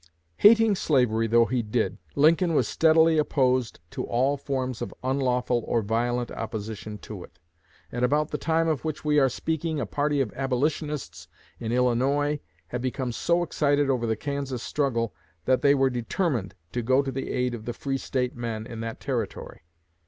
[0.37, 5.83] Hating slavery though he did, Lincoln was steadily opposed to all forms of unlawful or
[5.83, 7.37] violent opposition to it.
[7.91, 11.27] At about the time of which we are speaking a party of Abolitionists
[11.59, 15.13] in Illinois had become so excited over the Kansas struggle
[15.45, 18.79] that they were determined to go to the aid of the Free State men in
[18.79, 19.61] that territory.